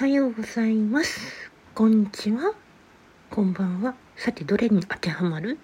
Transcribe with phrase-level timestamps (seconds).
[0.00, 1.20] はようございます。
[1.74, 2.54] こんにちは。
[3.28, 3.94] こんばんは。
[4.16, 5.58] さて、どれに当てはまる？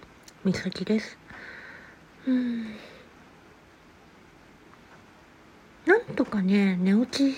[0.45, 1.17] みさきです。
[2.27, 2.65] うん。
[5.87, 7.35] なんとかね、寝落ち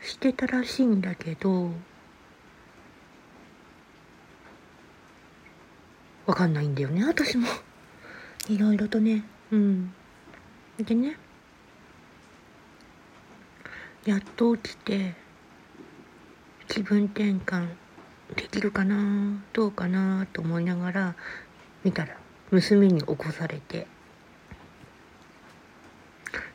[0.00, 1.68] してたらしいんだけど、
[6.24, 7.46] わかんないんだよね、私も。
[8.48, 9.22] いろいろとね。
[9.50, 9.92] うん。
[10.78, 11.18] でね、
[14.06, 15.25] やっと起きて、
[16.76, 17.68] 気分転換
[18.36, 21.14] できるかなどうかなと思いながら
[21.84, 22.18] 見たら
[22.50, 23.86] 娘に起こされて。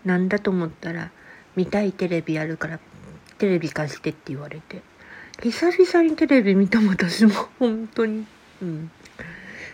[0.05, 1.09] なんだと思ったら
[1.55, 2.79] 見たいテレビあるから
[3.39, 4.84] テレビ貸してって言われて。
[5.41, 8.27] 久々にテレビ見た私も本当に。
[8.62, 8.91] うん。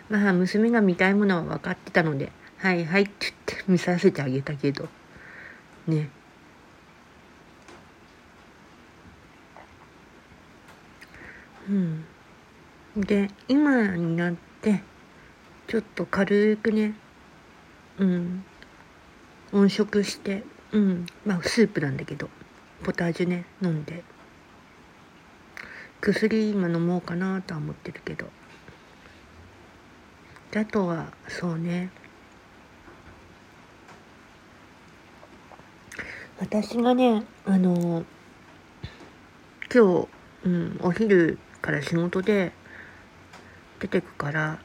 [0.10, 4.88] まあ娘が見たいものは分かってたのではいはいって言って見させてあげたけど。
[5.88, 6.10] ね。
[11.70, 12.06] うん、
[12.96, 14.82] で今になって
[15.68, 16.96] ちょっと軽くね
[18.00, 18.44] うん。
[19.52, 21.06] 音食してうん。
[21.26, 22.30] まあスープなんだけど
[22.84, 24.04] ポタージュね飲んで。
[26.00, 28.28] 薬今飲もうかなとは思ってるけど。
[30.52, 31.90] であとはそうね。
[36.40, 38.06] 私がねあの
[39.74, 40.08] 今日、
[40.46, 42.54] うん、お昼から仕事で
[43.82, 44.60] 出てくから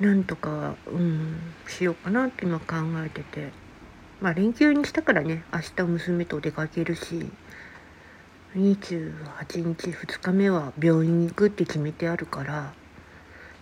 [0.00, 1.36] なんとかうん
[1.68, 2.74] しようかなって今考
[3.06, 3.52] えてて
[4.20, 7.30] まあ連休にしたからね明日娘と出かけるし
[8.56, 9.12] 28
[9.64, 12.72] 日2日目は病院に行くって決めてあるから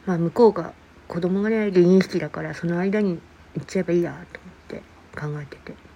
[0.06, 0.72] まあ向こうが
[1.08, 3.20] 子供がね離院式だからその間に
[3.54, 4.40] 行っちゃえばいいやと
[5.20, 5.91] 思って考えてて。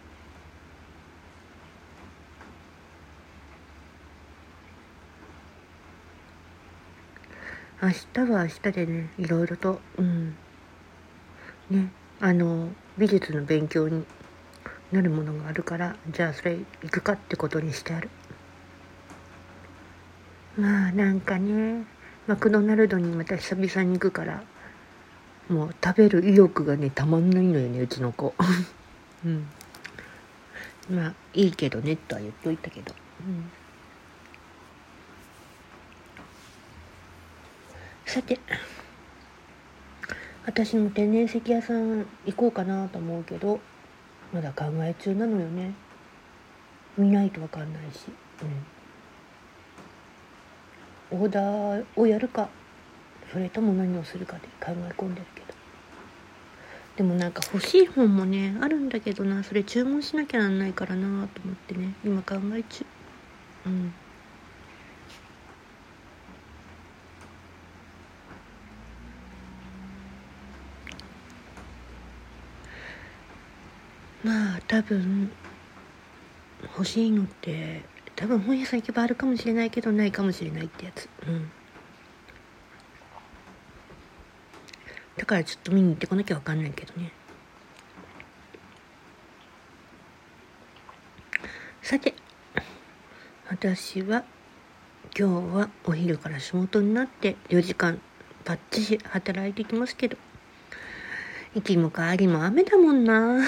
[7.83, 10.35] 明日は明日でねいろいろとうん。
[11.71, 14.05] ねあの美術の勉強に
[14.93, 18.09] なるものがあるからじゃあそれ行くかってことにしてある。
[20.57, 21.85] まあなんかね
[22.27, 24.43] マクドナルドにまた久々に行くから
[25.51, 28.35] もう食べる意欲がねたまんないのよねうちの子。
[29.25, 29.47] うん。
[30.91, 32.95] まあいいけどねとは言っといたけど。
[33.21, 33.51] うん。
[38.17, 38.39] さて
[40.47, 43.61] 私も天然石屋さん行こうかなと思うけど
[44.33, 45.75] まだ考え中なのよね。
[46.97, 48.07] 見ないと分かんないし、
[51.13, 52.49] うん、オーダーをやるか
[53.31, 55.47] それとも何をするかで考え込んでるけど。
[56.97, 59.45] でもなんか欲しい本もねあるんだけどな。
[59.45, 61.93] それ注文しなきゃなんないからなと思ってね。
[62.03, 62.87] 今考え中。
[63.67, 63.93] うん
[74.27, 75.31] まあ多分
[76.63, 77.83] 欲しいのって
[78.17, 81.09] 多分本屋さん行けばあるかもしれないけどないかもしれないってやつ。
[81.27, 81.51] うん。
[85.17, 87.13] だからちょっと見に行ってこなきゃ分かんないけどね。
[91.83, 92.15] さて
[93.49, 94.25] 私は
[95.17, 98.01] 今日はお昼から仕事になって4時間
[98.45, 100.17] バッチシ働いてきますけど
[101.55, 103.41] 行きも帰りも雨だもんな。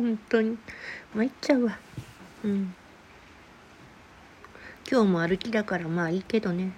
[0.00, 0.58] 本当に。
[1.14, 1.78] 参っちゃうわ。
[2.44, 2.74] うん。
[4.90, 6.72] 今日も歩きだからまあいいけどね。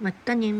[0.00, 0.52] まったね。